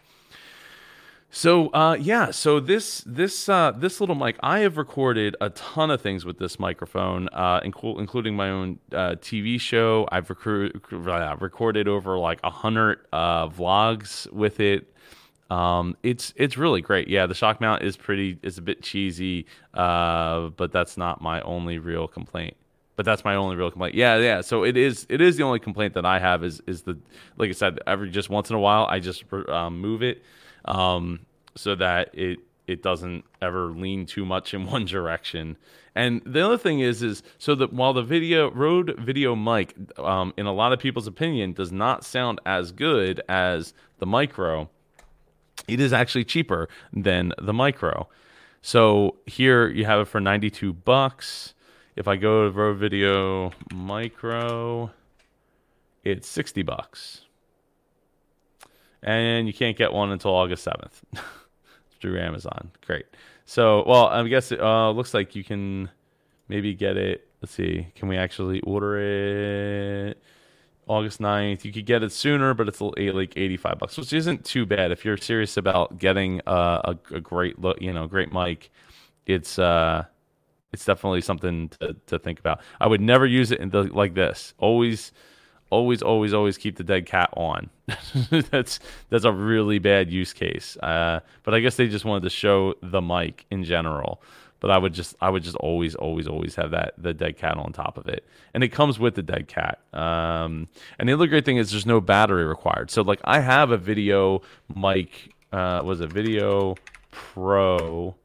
So 1.32 1.68
uh, 1.70 1.96
yeah, 2.00 2.32
so 2.32 2.60
this 2.60 3.04
this 3.06 3.48
uh, 3.48 3.72
this 3.72 4.00
little 4.00 4.16
mic, 4.16 4.38
I 4.42 4.60
have 4.60 4.78
recorded 4.78 5.36
a 5.40 5.52
ton 5.52 5.92
of 5.92 6.02
things 6.02 6.26
with 6.26 6.40
this 6.40 6.58
microphone, 6.60 7.30
uh, 7.32 7.60
inclu- 7.62 8.00
including 8.00 8.36
my 8.36 8.50
own 8.50 8.80
uh, 8.92 9.12
TV 9.22 9.62
show. 9.62 10.08
I've 10.12 10.28
recru- 10.28 10.72
recorded 11.40 11.88
over 11.88 12.18
like 12.18 12.40
a 12.44 12.50
hundred 12.50 13.02
uh, 13.14 13.48
vlogs 13.48 14.32
with 14.34 14.60
it. 14.60 14.92
Um, 15.50 15.98
it's 16.04 16.34
it's 16.36 16.58
really 16.58 16.82
great. 16.82 17.08
Yeah, 17.08 17.26
the 17.26 17.34
shock 17.34 17.60
mount 17.60 17.82
is 17.82 17.98
pretty. 17.98 18.38
It's 18.44 18.58
a 18.58 18.62
bit 18.62 18.84
cheesy, 18.84 19.46
uh, 19.74 20.50
but 20.50 20.72
that's 20.72 20.98
not 20.98 21.22
my 21.22 21.42
only 21.42 21.80
real 21.80 22.08
complaint. 22.08 22.56
But 22.96 23.06
that's 23.06 23.24
my 23.24 23.36
only 23.36 23.56
real 23.56 23.72
complaint. 23.72 23.96
Yeah, 23.96 24.18
yeah. 24.18 24.42
So 24.42 24.64
it 24.64 24.78
is. 24.78 25.08
It 25.10 25.22
is 25.22 25.38
the 25.38 25.44
only 25.44 25.60
complaint 25.60 25.94
that 25.96 26.06
I 26.06 26.20
have 26.20 26.44
is 26.44 26.62
is 26.68 26.84
the 26.84 26.98
like 27.38 27.50
I 27.50 27.54
said. 27.54 27.80
Every 27.88 28.10
just 28.10 28.30
once 28.30 28.50
in 28.50 28.56
a 28.56 28.60
while, 28.60 28.86
I 28.86 29.00
just 29.00 29.24
um, 29.48 29.80
move 29.80 30.04
it 30.04 30.22
um, 30.66 31.22
so 31.56 31.76
that 31.76 32.10
it 32.14 32.40
it 32.68 32.84
doesn't 32.84 33.26
ever 33.42 33.72
lean 33.72 34.06
too 34.06 34.26
much 34.26 34.54
in 34.54 34.66
one 34.72 34.86
direction. 34.86 35.58
And 35.96 36.22
the 36.26 36.46
other 36.46 36.58
thing 36.58 36.80
is, 36.82 37.02
is 37.02 37.24
so 37.40 37.56
that 37.56 37.74
while 37.74 37.94
the 37.94 38.04
video 38.04 38.52
Rode 38.52 38.96
video 39.00 39.36
mic, 39.36 39.74
um, 39.98 40.34
in 40.38 40.46
a 40.46 40.54
lot 40.54 40.74
of 40.74 40.80
people's 40.80 41.08
opinion, 41.08 41.54
does 41.54 41.72
not 41.72 42.06
sound 42.06 42.40
as 42.46 42.72
good 42.72 43.22
as 43.28 43.74
the 43.98 44.06
micro 44.06 44.70
it 45.68 45.80
is 45.80 45.94
actually 45.94 46.26
cheaper 46.26 46.70
than 46.94 47.34
the 47.40 47.54
micro. 47.54 48.08
So 48.62 49.16
here 49.26 49.68
you 49.68 49.86
have 49.86 50.02
it 50.02 50.06
for 50.06 50.20
92 50.20 50.74
bucks. 50.74 51.54
If 51.96 52.08
I 52.08 52.16
go 52.16 52.46
to 52.46 52.52
Rode 52.52 52.78
Video 52.78 53.52
Micro, 53.74 54.92
it's 56.04 56.28
60 56.28 56.62
bucks. 56.64 57.22
And 59.02 59.48
you 59.48 59.54
can't 59.54 59.78
get 59.78 59.94
one 59.94 60.12
until 60.12 60.32
August 60.32 60.66
7th 60.66 61.02
through 62.02 62.20
Amazon. 62.20 62.72
Great. 62.86 63.06
So, 63.46 63.84
well, 63.88 64.08
I 64.08 64.28
guess 64.28 64.52
it 64.52 64.60
uh, 64.60 64.92
looks 64.92 65.14
like 65.14 65.36
you 65.36 65.44
can 65.44 65.90
maybe 66.48 66.74
get 66.74 66.98
it. 66.98 67.28
Let's 67.42 67.54
see. 67.54 67.88
Can 67.96 68.10
we 68.10 68.18
actually 68.18 68.60
order 68.62 68.98
it? 70.10 70.22
August 70.90 71.22
9th. 71.22 71.64
You 71.64 71.72
could 71.72 71.86
get 71.86 72.04
it 72.04 72.12
sooner, 72.12 72.54
but 72.54 72.68
it's 72.68 72.82
like 72.82 73.34
85 73.38 73.80
bucks, 73.80 73.98
which 73.98 74.12
isn't 74.12 74.44
too 74.44 74.66
bad 74.66 74.92
if 74.92 75.06
you're 75.06 75.18
serious 75.18 75.56
about 75.56 76.00
getting 76.00 76.42
uh, 76.48 76.96
a, 77.12 77.16
a 77.16 77.22
great 77.22 77.60
look, 77.60 77.82
you 77.82 77.94
know, 77.94 78.08
great 78.08 78.34
mic. 78.34 78.72
It's 79.26 79.60
uh, 79.60 80.06
it's 80.74 80.84
definitely 80.84 81.22
something 81.22 81.70
to, 81.80 81.96
to 82.08 82.20
think 82.20 82.40
about. 82.40 82.62
I 82.82 82.88
would 82.88 83.02
never 83.02 83.26
use 83.26 83.52
it 83.52 83.60
in 83.60 83.70
the, 83.70 83.84
like 83.84 84.16
this. 84.16 84.54
Always, 84.58 85.12
always, 85.70 86.02
always, 86.02 86.34
always 86.34 86.58
keep 86.58 86.78
the 86.78 86.84
dead 86.84 87.06
cat 87.06 87.30
on. 87.38 87.70
that's 88.50 88.80
that's 89.10 89.26
a 89.26 89.32
really 89.32 89.78
bad 89.78 90.12
use 90.12 90.34
case. 90.34 90.76
Uh, 90.78 91.20
but 91.44 91.54
I 91.54 91.60
guess 91.60 91.76
they 91.76 91.88
just 91.88 92.06
wanted 92.06 92.24
to 92.24 92.32
show 92.32 92.74
the 92.82 93.02
mic 93.02 93.46
in 93.52 93.64
general 93.64 94.22
but 94.60 94.72
I 94.72 94.78
would 94.78 94.94
just 94.94 95.16
I 95.22 95.30
would 95.30 95.44
just 95.44 95.56
always 95.58 95.96
always 95.96 96.28
always 96.28 96.56
have 96.56 96.72
that 96.72 96.94
the 96.98 97.14
dead 97.14 97.38
cat 97.38 97.58
on 97.58 97.72
top 97.74 97.98
of 97.98 98.08
it, 98.08 98.26
and 98.54 98.64
it 98.64 98.70
comes 98.70 99.00
with 99.00 99.16
the 99.16 99.24
dead 99.24 99.48
cat. 99.48 99.80
Um, 99.94 100.68
and 100.98 101.08
the 101.08 101.14
other 101.14 101.28
great 101.28 101.46
thing 101.46 101.58
is 101.58 101.72
there's 101.72 101.86
no 101.86 102.02
battery 102.02 102.46
required. 102.46 102.92
So 102.92 103.02
like 103.02 103.22
I 103.24 103.40
have 103.40 103.72
a 103.72 103.78
video 103.78 104.42
mic, 104.74 105.34
uh, 105.52 105.82
was 105.84 106.02
a 106.02 106.08
video 106.08 106.76
pro. 107.12 108.16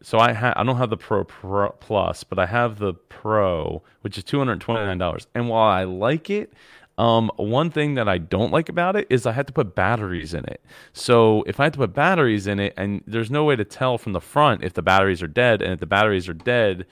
So 0.00 0.18
I 0.18 0.32
ha- 0.32 0.54
I 0.56 0.62
don't 0.62 0.76
have 0.76 0.90
the 0.90 0.96
pro, 0.96 1.24
pro 1.24 1.70
plus, 1.70 2.22
but 2.24 2.38
I 2.38 2.46
have 2.46 2.78
the 2.78 2.94
pro, 2.94 3.82
which 4.02 4.16
is 4.16 4.24
two 4.24 4.38
hundred 4.38 4.60
twenty 4.60 4.84
nine 4.84 4.98
dollars. 4.98 5.26
And 5.34 5.48
while 5.48 5.68
I 5.68 5.84
like 5.84 6.30
it, 6.30 6.52
um, 6.98 7.30
one 7.36 7.70
thing 7.70 7.94
that 7.94 8.08
I 8.08 8.18
don't 8.18 8.52
like 8.52 8.68
about 8.68 8.96
it 8.96 9.06
is 9.08 9.24
I 9.24 9.32
had 9.32 9.46
to 9.46 9.52
put 9.52 9.74
batteries 9.74 10.34
in 10.34 10.44
it. 10.44 10.60
So 10.92 11.44
if 11.46 11.60
I 11.60 11.64
had 11.64 11.72
to 11.74 11.78
put 11.78 11.94
batteries 11.94 12.46
in 12.48 12.58
it, 12.58 12.74
and 12.76 13.02
there's 13.06 13.30
no 13.30 13.44
way 13.44 13.56
to 13.56 13.64
tell 13.64 13.98
from 13.98 14.12
the 14.12 14.20
front 14.20 14.64
if 14.64 14.74
the 14.74 14.82
batteries 14.82 15.22
are 15.22 15.28
dead, 15.28 15.62
and 15.62 15.72
if 15.72 15.80
the 15.80 15.86
batteries 15.86 16.28
are 16.28 16.34
dead, 16.34 16.86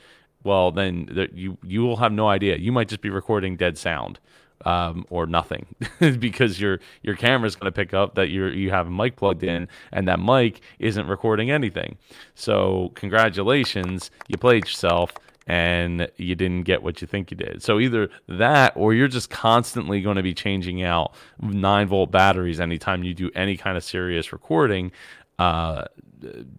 well 0.44 0.70
then 0.70 1.28
you 1.34 1.58
you 1.64 1.82
will 1.82 1.96
have 1.96 2.12
no 2.12 2.28
idea. 2.28 2.56
You 2.56 2.70
might 2.70 2.88
just 2.88 3.00
be 3.00 3.10
recording 3.10 3.56
dead 3.56 3.76
sound, 3.76 4.20
um, 4.64 5.04
or 5.10 5.26
nothing 5.26 5.66
because 6.18 6.60
your 6.60 6.78
your 7.02 7.16
camera 7.16 7.48
is 7.48 7.56
going 7.56 7.72
to 7.72 7.76
pick 7.76 7.92
up 7.92 8.14
that 8.14 8.28
you 8.28 8.46
you 8.46 8.70
have 8.70 8.86
a 8.86 8.90
mic 8.90 9.16
plugged 9.16 9.42
in 9.42 9.68
and 9.92 10.06
that 10.08 10.20
mic 10.20 10.60
isn't 10.78 11.08
recording 11.08 11.50
anything. 11.50 11.98
So 12.36 12.92
congratulations, 12.94 14.12
you 14.28 14.38
played 14.38 14.64
yourself 14.66 15.12
and 15.46 16.10
you 16.16 16.34
didn't 16.34 16.62
get 16.62 16.82
what 16.82 17.00
you 17.00 17.06
think 17.06 17.30
you 17.30 17.36
did. 17.36 17.62
So 17.62 17.78
either 17.78 18.08
that 18.28 18.72
or 18.76 18.94
you're 18.94 19.08
just 19.08 19.30
constantly 19.30 20.00
going 20.00 20.16
to 20.16 20.22
be 20.22 20.34
changing 20.34 20.82
out 20.82 21.14
9 21.40 21.88
volt 21.88 22.10
batteries 22.10 22.58
anytime 22.60 23.04
you 23.04 23.14
do 23.14 23.30
any 23.34 23.56
kind 23.56 23.76
of 23.76 23.84
serious 23.84 24.32
recording 24.32 24.90
uh, 25.38 25.84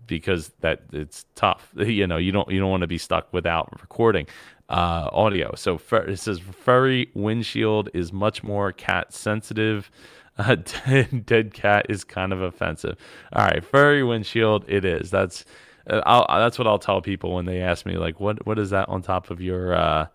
because 0.05 0.51
that 0.61 0.83
it's 0.93 1.25
tough. 1.35 1.71
You 1.77 2.07
know, 2.07 2.17
you 2.17 2.31
don't 2.31 2.49
you 2.49 2.59
don't 2.59 2.69
want 2.69 2.81
to 2.81 2.87
be 2.87 2.97
stuck 2.97 3.31
without 3.33 3.69
recording 3.81 4.27
uh, 4.69 5.09
audio. 5.11 5.53
So 5.55 5.79
it 5.91 6.19
says 6.19 6.39
furry 6.39 7.09
windshield 7.13 7.89
is 7.93 8.13
much 8.13 8.43
more 8.43 8.71
cat 8.71 9.13
sensitive. 9.13 9.89
Uh, 10.37 10.55
dead, 10.85 11.25
dead 11.25 11.53
cat 11.53 11.87
is 11.89 12.03
kind 12.03 12.31
of 12.31 12.41
offensive. 12.41 12.97
All 13.33 13.45
right, 13.45 13.63
furry 13.63 14.03
windshield. 14.03 14.65
It 14.67 14.85
is. 14.85 15.09
That's 15.09 15.45
I'll, 15.89 16.25
that's 16.27 16.57
what 16.57 16.67
I'll 16.67 16.79
tell 16.79 17.01
people 17.01 17.35
when 17.35 17.45
they 17.45 17.61
ask 17.61 17.85
me 17.85 17.97
like, 17.97 18.19
what 18.19 18.45
what 18.45 18.59
is 18.59 18.71
that 18.71 18.89
on 18.89 19.01
top 19.01 19.29
of 19.29 19.41
your 19.41 19.73
uh, 19.73 20.07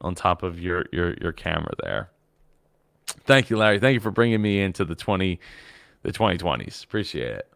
on 0.00 0.14
top 0.14 0.42
of 0.42 0.60
your 0.60 0.86
your 0.92 1.14
your 1.14 1.32
camera 1.32 1.72
there? 1.82 2.10
Thank 3.24 3.50
you, 3.50 3.56
Larry. 3.56 3.78
Thank 3.78 3.94
you 3.94 4.00
for 4.00 4.10
bringing 4.10 4.40
me 4.40 4.60
into 4.60 4.84
the 4.84 4.94
twenty 4.94 5.40
the 6.02 6.12
twenty 6.12 6.38
twenties. 6.38 6.82
Appreciate 6.84 7.36
it. 7.36 7.48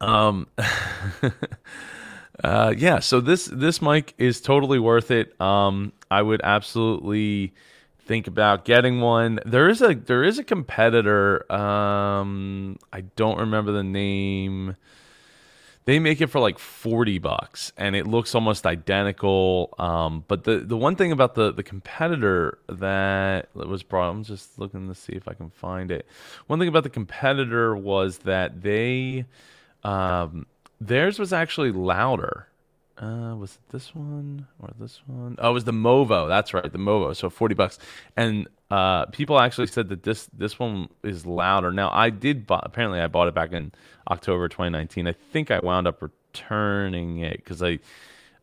Um. 0.00 0.46
uh, 2.44 2.74
yeah, 2.76 3.00
so 3.00 3.20
this 3.20 3.46
this 3.46 3.82
mic 3.82 4.14
is 4.18 4.40
totally 4.40 4.78
worth 4.78 5.10
it. 5.10 5.40
Um, 5.40 5.92
I 6.10 6.22
would 6.22 6.40
absolutely 6.42 7.52
think 8.04 8.26
about 8.26 8.64
getting 8.64 9.00
one. 9.00 9.40
There 9.44 9.68
is 9.68 9.82
a 9.82 9.94
there 9.94 10.22
is 10.22 10.38
a 10.38 10.44
competitor. 10.44 11.50
Um, 11.52 12.78
I 12.92 13.02
don't 13.02 13.38
remember 13.38 13.72
the 13.72 13.84
name. 13.84 14.76
They 15.84 15.98
make 15.98 16.20
it 16.20 16.28
for 16.28 16.38
like 16.38 16.58
forty 16.58 17.18
bucks, 17.18 17.72
and 17.76 17.96
it 17.96 18.06
looks 18.06 18.34
almost 18.34 18.66
identical. 18.66 19.74
Um, 19.78 20.24
but 20.28 20.44
the 20.44 20.58
the 20.58 20.76
one 20.76 20.94
thing 20.94 21.10
about 21.10 21.34
the 21.34 21.52
the 21.52 21.64
competitor 21.64 22.58
that 22.68 23.48
was 23.54 23.82
brought, 23.82 24.10
I'm 24.10 24.22
just 24.22 24.58
looking 24.58 24.88
to 24.88 24.94
see 24.94 25.12
if 25.12 25.26
I 25.26 25.34
can 25.34 25.50
find 25.50 25.90
it. 25.90 26.06
One 26.46 26.58
thing 26.58 26.68
about 26.68 26.84
the 26.84 26.90
competitor 26.90 27.74
was 27.74 28.18
that 28.18 28.62
they 28.62 29.24
um, 29.82 30.46
Theirs 30.80 31.18
was 31.18 31.32
actually 31.32 31.72
louder. 31.72 32.48
Uh, 32.98 33.34
was 33.36 33.54
it 33.54 33.72
this 33.72 33.94
one 33.94 34.46
or 34.60 34.70
this 34.78 35.00
one? 35.06 35.36
Oh, 35.38 35.50
it 35.50 35.54
was 35.54 35.64
the 35.64 35.72
Movo. 35.72 36.28
That's 36.28 36.54
right, 36.54 36.70
the 36.70 36.78
Movo. 36.78 37.16
So 37.16 37.28
forty 37.30 37.54
bucks, 37.54 37.78
and 38.16 38.46
uh, 38.72 39.04
people 39.06 39.38
actually 39.38 39.66
said 39.66 39.90
that 39.90 40.02
this 40.02 40.30
this 40.32 40.58
one 40.58 40.88
is 41.02 41.26
louder. 41.26 41.70
Now 41.70 41.90
I 41.92 42.08
did 42.08 42.46
buy, 42.46 42.60
apparently 42.62 43.00
I 43.00 43.06
bought 43.06 43.28
it 43.28 43.34
back 43.34 43.52
in 43.52 43.70
October 44.10 44.48
2019. 44.48 45.06
I 45.06 45.12
think 45.12 45.50
I 45.50 45.58
wound 45.58 45.86
up 45.86 46.00
returning 46.00 47.18
it 47.18 47.36
because 47.36 47.62
I 47.62 47.80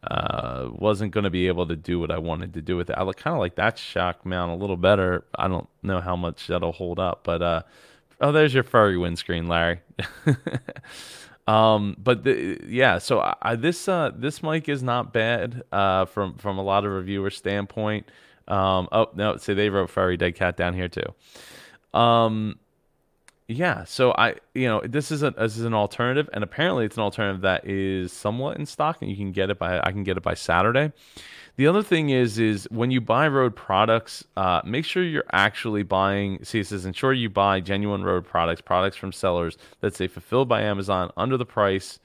uh, 0.04 0.70
wasn't 0.72 1.14
going 1.14 1.24
to 1.24 1.32
be 1.32 1.48
able 1.48 1.66
to 1.66 1.76
do 1.76 2.00
what 2.00 2.12
I 2.12 2.20
wanted 2.20 2.54
to 2.54 2.62
do 2.62 2.78
with 2.78 2.92
it. 2.92 2.96
I 2.96 3.12
kind 3.14 3.34
of 3.34 3.40
like 3.40 3.56
that 3.56 3.80
shock 3.80 4.24
mount 4.24 4.52
a 4.52 4.56
little 4.56 4.78
better. 4.78 5.26
I 5.34 5.48
don't 5.48 5.68
know 5.82 6.00
how 6.00 6.16
much 6.16 6.46
that'll 6.46 6.74
hold 6.74 7.00
up, 7.00 7.22
but 7.24 7.42
uh, 7.42 7.62
oh, 8.22 8.32
there's 8.32 8.54
your 8.54 8.62
furry 8.62 8.98
windscreen, 9.00 9.48
Larry. 9.48 9.80
Um, 11.48 11.96
but 11.98 12.26
the, 12.26 12.60
yeah, 12.68 13.00
so 13.00 13.36
I, 13.42 13.56
this 13.56 13.88
uh, 13.88 14.12
this 14.16 14.44
mic 14.44 14.70
is 14.70 14.84
not 14.84 15.12
bad 15.12 15.64
uh, 15.72 16.06
from 16.06 16.38
from 16.38 16.60
a 16.60 16.62
lot 16.62 16.86
of 16.86 16.92
reviewer 16.92 17.32
standpoint. 17.32 18.08
Um, 18.50 18.88
oh 18.92 19.10
no, 19.16 19.38
say 19.38 19.54
they 19.54 19.70
wrote 19.70 19.90
"Furry 19.90 20.18
Dead 20.18 20.36
Cat" 20.36 20.58
down 20.58 20.74
here 20.74 20.88
too. 20.88 21.98
Um, 21.98 22.60
yeah, 23.48 23.84
so 23.84 24.12
I 24.12 24.36
you 24.54 24.68
know 24.68 24.82
this 24.86 25.12
is 25.12 25.24
a 25.24 25.32
this 25.32 25.58
is 25.58 25.66
an 25.66 25.74
alternative, 25.74 26.30
and 26.34 26.44
apparently 26.44 26.86
it's 26.86 26.98
an 26.98 27.04
alternative 27.04 27.42
that 27.42 27.68
is 27.68 28.14
somewhat 28.14 28.58
in 28.58 28.66
stock, 28.66 29.02
and 29.02 29.10
you 29.10 29.18
can 29.18 29.32
get 29.32 29.50
it 29.50 29.58
by 29.58 29.80
I 29.80 29.92
can 29.92 30.04
get 30.04 30.18
it 30.18 30.24
by 30.24 30.36
Saturday. 30.36 30.92
The 31.56 31.68
other 31.68 31.84
thing 31.84 32.10
is, 32.10 32.40
is 32.40 32.68
when 32.72 32.90
you 32.90 33.02
buy 33.02 33.28
Rode 33.28 33.54
products, 33.56 34.24
uh, 34.38 34.62
make 34.64 34.86
sure 34.86 35.04
you're 35.04 35.26
actually 35.34 35.84
buying. 35.84 36.42
See, 36.46 36.60
it 36.60 36.68
says 36.68 36.86
ensure 36.86 37.12
you 37.12 37.30
buy 37.30 37.60
genuine 37.60 38.04
Rode 38.04 38.26
products, 38.26 38.62
products 38.62 38.96
from 38.96 39.12
sellers 39.12 39.58
that 39.82 39.96
say 39.96 40.08
fulfilled 40.08 40.48
by 40.48 40.62
Amazon 40.62 41.12
under 41.18 41.36
the 41.36 41.46
price, 41.46 42.00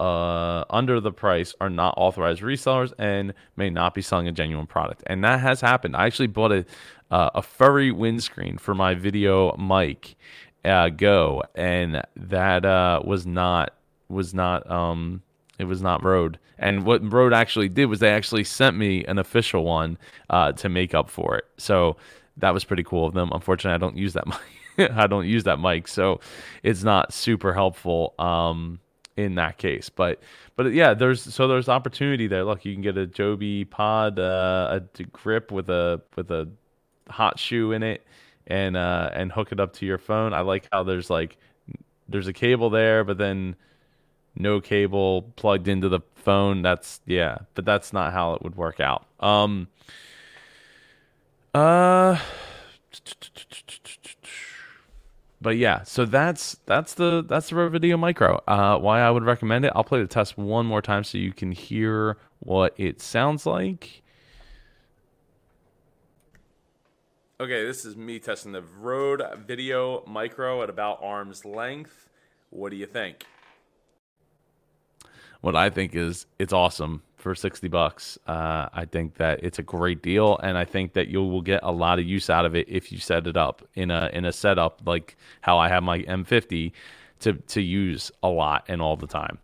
uh, 0.00 0.64
under 0.70 0.98
the 0.98 1.12
price 1.12 1.54
are 1.60 1.70
not 1.70 1.94
authorized 1.96 2.40
resellers 2.40 2.92
and 2.98 3.34
may 3.56 3.68
not 3.68 3.94
be 3.94 4.02
selling 4.02 4.26
a 4.26 4.32
genuine 4.32 4.66
product. 4.66 5.02
And 5.06 5.22
that 5.24 5.40
has 5.40 5.60
happened. 5.60 5.94
I 5.94 6.06
actually 6.06 6.28
bought 6.28 6.52
a 6.52 6.64
uh, 7.10 7.30
a 7.34 7.42
furry 7.42 7.90
windscreen 7.90 8.56
for 8.56 8.74
my 8.74 8.94
video 8.94 9.56
mic 9.56 10.16
uh, 10.64 10.88
Go, 10.90 11.42
and 11.54 12.02
that 12.16 12.64
uh, 12.64 13.02
was 13.04 13.26
not 13.26 13.74
was 14.08 14.32
not 14.32 14.68
um 14.70 15.22
it 15.58 15.64
was 15.64 15.82
not 15.82 16.02
Rode. 16.02 16.38
And 16.58 16.84
what 16.84 17.12
Rode 17.12 17.34
actually 17.34 17.68
did 17.68 17.86
was 17.86 18.00
they 18.00 18.10
actually 18.10 18.44
sent 18.44 18.76
me 18.76 19.04
an 19.04 19.18
official 19.18 19.64
one 19.64 19.98
uh, 20.30 20.52
to 20.52 20.68
make 20.68 20.94
up 20.94 21.10
for 21.10 21.36
it. 21.36 21.44
So 21.58 21.96
that 22.38 22.54
was 22.54 22.64
pretty 22.64 22.82
cool 22.82 23.06
of 23.06 23.14
them. 23.14 23.30
Unfortunately, 23.32 23.74
I 23.74 23.78
don't 23.78 23.96
use 23.96 24.14
that 24.14 24.26
mic. 24.78 24.90
I 24.92 25.06
don't 25.06 25.26
use 25.26 25.44
that 25.44 25.60
mic, 25.60 25.88
so 25.88 26.20
it's 26.62 26.82
not 26.82 27.12
super 27.12 27.52
helpful 27.52 28.14
um, 28.18 28.80
in 29.24 29.34
that 29.36 29.58
case. 29.58 29.88
But 29.88 30.20
but 30.56 30.72
yeah, 30.72 30.94
there's 30.94 31.22
so 31.22 31.48
there's 31.48 31.68
opportunity 31.68 32.26
there. 32.26 32.44
Look, 32.44 32.64
you 32.64 32.72
can 32.72 32.82
get 32.82 32.96
a 32.96 33.06
Joby 33.06 33.64
Pod, 33.64 34.18
uh, 34.18 34.80
a 34.98 35.02
grip 35.04 35.52
with 35.52 35.70
a 35.70 36.00
with 36.16 36.30
a 36.30 36.48
hot 37.08 37.38
shoe 37.38 37.72
in 37.72 37.82
it, 37.82 38.04
and 38.46 38.76
uh, 38.76 39.10
and 39.12 39.32
hook 39.32 39.52
it 39.52 39.60
up 39.60 39.72
to 39.74 39.86
your 39.86 39.98
phone. 39.98 40.32
I 40.32 40.40
like 40.40 40.68
how 40.72 40.82
there's 40.82 41.10
like 41.10 41.36
there's 42.08 42.26
a 42.26 42.32
cable 42.32 42.70
there, 42.70 43.04
but 43.04 43.18
then 43.18 43.56
no 44.34 44.60
cable 44.60 45.22
plugged 45.36 45.68
into 45.68 45.88
the 45.88 46.00
phone. 46.14 46.62
That's 46.62 47.00
yeah, 47.06 47.38
but 47.54 47.64
that's 47.64 47.92
not 47.92 48.12
how 48.12 48.34
it 48.34 48.42
would 48.42 48.56
work 48.56 48.80
out. 48.80 49.06
Um 49.20 49.68
uh 51.54 52.18
but 55.40 55.56
yeah, 55.56 55.82
so 55.82 56.04
that's 56.04 56.56
that's 56.66 56.94
the 56.94 57.24
that's 57.26 57.48
the 57.50 57.56
Rode 57.56 57.72
Video 57.72 57.96
Micro. 57.96 58.42
Uh, 58.46 58.78
why 58.78 59.00
I 59.00 59.10
would 59.10 59.24
recommend 59.24 59.64
it. 59.64 59.72
I'll 59.74 59.84
play 59.84 60.00
the 60.00 60.08
test 60.08 60.36
one 60.36 60.66
more 60.66 60.82
time 60.82 61.04
so 61.04 61.18
you 61.18 61.32
can 61.32 61.52
hear 61.52 62.16
what 62.40 62.74
it 62.76 63.00
sounds 63.00 63.46
like. 63.46 64.02
Okay, 67.40 67.64
this 67.64 67.84
is 67.86 67.96
me 67.96 68.18
testing 68.18 68.52
the 68.52 68.62
Rode 68.62 69.22
Video 69.46 70.04
Micro 70.06 70.62
at 70.62 70.68
about 70.68 71.02
arm's 71.02 71.44
length. 71.44 72.08
What 72.50 72.70
do 72.70 72.76
you 72.76 72.86
think? 72.86 73.24
what 75.40 75.56
I 75.56 75.70
think 75.70 75.94
is 75.94 76.26
it's 76.38 76.52
awesome 76.52 77.02
for 77.20 77.34
60 77.34 77.68
bucks. 77.68 78.18
Uh, 78.26 78.68
I 78.72 78.84
think 78.84 79.16
that 79.16 79.42
it's 79.42 79.58
a 79.58 79.62
great 79.62 80.02
deal, 80.02 80.38
and 80.38 80.56
I 80.56 80.64
think 80.64 80.94
that 80.94 81.08
you 81.08 81.22
will 81.22 81.42
get 81.42 81.60
a 81.62 81.72
lot 81.72 81.98
of 81.98 82.04
use 82.04 82.30
out 82.30 82.44
of 82.44 82.54
it 82.54 82.68
if 82.68 82.90
you 82.90 82.98
set 82.98 83.26
it 83.26 83.36
up 83.36 83.62
in 83.74 83.90
a 83.90 84.10
in 84.12 84.24
a 84.24 84.32
setup 84.32 84.82
like 84.86 85.16
how 85.40 85.58
I 85.58 85.68
have 85.68 85.82
my 85.82 86.00
M50 86.00 86.72
to 87.20 87.32
to 87.34 87.60
use 87.60 88.10
a 88.22 88.28
lot 88.28 88.64
and 88.68 88.82
all 88.82 88.96
the 88.96 89.06
time. 89.06 89.38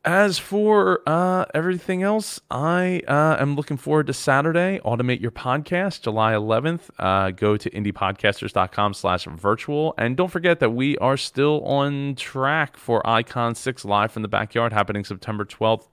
As 0.03 0.39
for 0.39 1.01
uh, 1.05 1.45
everything 1.53 2.01
else, 2.01 2.41
I 2.49 3.03
uh, 3.07 3.37
am 3.39 3.55
looking 3.55 3.77
forward 3.77 4.07
to 4.07 4.13
Saturday. 4.13 4.79
Automate 4.83 5.21
your 5.21 5.29
podcast, 5.29 6.01
July 6.01 6.33
11th. 6.33 6.89
Uh, 6.97 7.29
go 7.29 7.55
to 7.55 7.69
indiepodcasters.com 7.69 8.95
slash 8.95 9.25
virtual. 9.25 9.93
And 9.99 10.17
don't 10.17 10.29
forget 10.31 10.59
that 10.59 10.71
we 10.71 10.97
are 10.97 11.17
still 11.17 11.63
on 11.65 12.15
track 12.15 12.77
for 12.77 13.07
Icon 13.07 13.53
6 13.53 13.85
Live 13.85 14.11
from 14.11 14.23
the 14.23 14.27
Backyard 14.27 14.73
happening 14.73 15.05
September 15.05 15.45
12th 15.45 15.85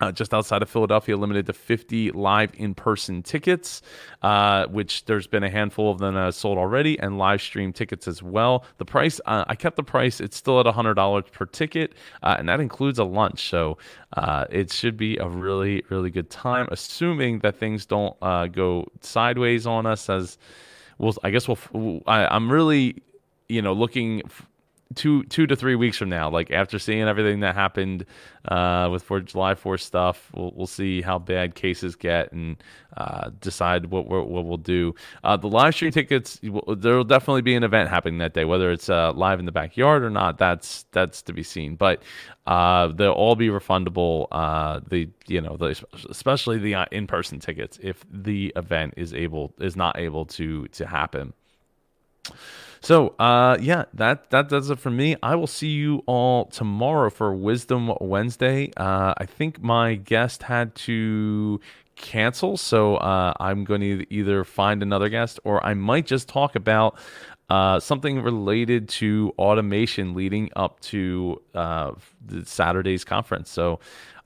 uh, 0.00 0.12
just 0.12 0.32
outside 0.32 0.62
of 0.62 0.70
Philadelphia, 0.70 1.16
limited 1.16 1.46
to 1.46 1.52
50 1.52 2.12
live 2.12 2.50
in 2.54 2.74
person 2.74 3.22
tickets, 3.22 3.82
uh, 4.22 4.66
which 4.66 5.04
there's 5.06 5.26
been 5.26 5.42
a 5.42 5.50
handful 5.50 5.90
of 5.90 5.98
them 5.98 6.14
that 6.14 6.34
sold 6.34 6.58
already, 6.58 6.98
and 7.00 7.18
live 7.18 7.42
stream 7.42 7.72
tickets 7.72 8.06
as 8.06 8.22
well. 8.22 8.64
The 8.78 8.84
price, 8.84 9.20
uh, 9.26 9.44
I 9.48 9.54
kept 9.54 9.76
the 9.76 9.82
price, 9.82 10.20
it's 10.20 10.36
still 10.36 10.60
at 10.60 10.66
$100 10.66 11.32
per 11.32 11.46
ticket, 11.46 11.94
uh, 12.22 12.36
and 12.38 12.48
that 12.48 12.60
includes 12.60 12.98
a 12.98 13.04
lunch. 13.04 13.48
So 13.48 13.78
uh, 14.16 14.46
it 14.50 14.72
should 14.72 14.96
be 14.96 15.16
a 15.18 15.28
really, 15.28 15.82
really 15.88 16.10
good 16.10 16.30
time, 16.30 16.68
assuming 16.70 17.40
that 17.40 17.56
things 17.56 17.86
don't 17.86 18.16
uh, 18.22 18.46
go 18.46 18.86
sideways 19.00 19.66
on 19.66 19.86
us 19.86 20.08
as. 20.08 20.38
Well, 20.98 21.14
I 21.22 21.30
guess 21.30 21.46
we'll. 21.46 22.02
I, 22.08 22.26
I'm 22.26 22.50
really, 22.50 23.00
you 23.48 23.62
know, 23.62 23.72
looking 23.72 24.22
two 24.94 25.22
two 25.24 25.46
to 25.46 25.54
three 25.54 25.74
weeks 25.74 25.98
from 25.98 26.08
now, 26.08 26.30
like 26.30 26.50
after 26.50 26.78
seeing 26.78 27.02
everything 27.02 27.40
that 27.40 27.54
happened 27.54 28.06
uh, 28.46 28.88
with 28.90 29.02
for 29.02 29.20
July 29.20 29.54
4th 29.54 29.80
stuff, 29.80 30.30
we'll 30.34 30.52
we'll 30.54 30.66
see 30.66 31.02
how 31.02 31.18
bad 31.18 31.54
cases 31.54 31.94
get 31.94 32.32
and 32.32 32.56
uh, 32.96 33.30
decide 33.40 33.86
what 33.86 34.06
what 34.06 34.44
we'll 34.44 34.56
do. 34.56 34.94
Uh, 35.22 35.36
the 35.36 35.48
live 35.48 35.74
stream 35.74 35.90
tickets, 35.90 36.40
there 36.42 36.96
will 36.96 37.04
definitely 37.04 37.42
be 37.42 37.54
an 37.54 37.64
event 37.64 37.90
happening 37.90 38.18
that 38.18 38.32
day, 38.32 38.44
whether 38.44 38.70
it's 38.70 38.88
uh, 38.88 39.12
live 39.12 39.38
in 39.38 39.46
the 39.46 39.52
backyard 39.52 40.02
or 40.02 40.10
not. 40.10 40.38
That's 40.38 40.84
that's 40.92 41.22
to 41.22 41.32
be 41.32 41.42
seen, 41.42 41.76
but 41.76 42.02
uh, 42.46 42.88
they'll 42.88 43.12
all 43.12 43.36
be 43.36 43.48
refundable. 43.48 44.26
Uh, 44.32 44.80
the 44.88 45.08
you 45.26 45.40
know 45.40 45.56
the, 45.56 45.82
especially 46.08 46.58
the 46.58 46.86
in 46.92 47.06
person 47.06 47.40
tickets 47.40 47.78
if 47.82 48.04
the 48.10 48.52
event 48.56 48.94
is 48.96 49.12
able 49.12 49.52
is 49.58 49.76
not 49.76 49.98
able 49.98 50.24
to 50.24 50.66
to 50.68 50.86
happen. 50.86 51.34
So, 52.80 53.14
uh, 53.18 53.58
yeah, 53.60 53.84
that 53.94 54.30
that 54.30 54.48
does 54.48 54.70
it 54.70 54.78
for 54.78 54.90
me. 54.90 55.16
I 55.22 55.34
will 55.34 55.46
see 55.46 55.68
you 55.68 56.02
all 56.06 56.46
tomorrow 56.46 57.10
for 57.10 57.34
Wisdom 57.34 57.92
Wednesday. 58.00 58.72
Uh, 58.76 59.14
I 59.16 59.26
think 59.26 59.62
my 59.62 59.94
guest 59.96 60.44
had 60.44 60.74
to 60.86 61.60
cancel, 61.96 62.56
so 62.56 62.96
uh, 62.96 63.34
I'm 63.40 63.64
going 63.64 63.80
to 63.80 64.06
either 64.12 64.44
find 64.44 64.82
another 64.82 65.08
guest 65.08 65.40
or 65.44 65.64
I 65.66 65.74
might 65.74 66.06
just 66.06 66.28
talk 66.28 66.54
about 66.54 66.96
uh, 67.50 67.80
something 67.80 68.22
related 68.22 68.88
to 68.88 69.32
automation 69.38 70.14
leading 70.14 70.50
up 70.54 70.78
to 70.80 71.42
uh, 71.54 71.92
Saturday's 72.44 73.04
conference. 73.04 73.50
So, 73.50 73.80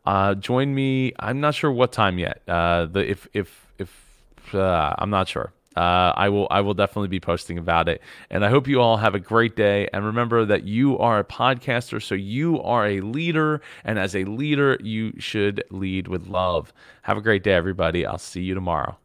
uh, 0.04 0.34
join 0.34 0.74
me. 0.74 1.12
I'm 1.18 1.40
not 1.40 1.54
sure 1.54 1.70
what 1.70 1.92
time 1.92 2.18
yet. 2.18 2.42
Uh, 2.46 2.86
the 2.86 3.08
if 3.08 3.28
if 3.32 3.66
if 3.78 4.54
uh, 4.54 4.94
I'm 4.98 5.10
not 5.10 5.28
sure 5.28 5.52
uh, 5.76 6.12
I 6.16 6.28
will 6.28 6.46
I 6.50 6.60
will 6.60 6.74
definitely 6.74 7.08
be 7.08 7.20
posting 7.20 7.58
about 7.58 7.88
it. 7.88 8.02
And 8.30 8.44
I 8.44 8.50
hope 8.50 8.68
you 8.68 8.80
all 8.80 8.96
have 8.96 9.14
a 9.14 9.20
great 9.20 9.56
day. 9.56 9.88
And 9.92 10.04
remember 10.04 10.44
that 10.44 10.64
you 10.64 10.98
are 10.98 11.18
a 11.18 11.24
podcaster, 11.24 12.02
so 12.02 12.14
you 12.14 12.60
are 12.62 12.86
a 12.86 13.00
leader. 13.00 13.60
And 13.84 13.98
as 13.98 14.14
a 14.14 14.24
leader, 14.24 14.78
you 14.82 15.12
should 15.18 15.64
lead 15.70 16.08
with 16.08 16.26
love. 16.26 16.72
Have 17.02 17.16
a 17.16 17.22
great 17.22 17.42
day, 17.42 17.54
everybody. 17.54 18.06
I'll 18.06 18.18
see 18.18 18.42
you 18.42 18.54
tomorrow. 18.54 18.96